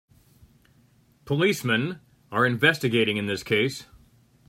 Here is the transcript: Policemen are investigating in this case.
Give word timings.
Policemen 1.25 1.99
are 2.31 2.47
investigating 2.47 3.17
in 3.17 3.27
this 3.27 3.43
case. 3.43 3.85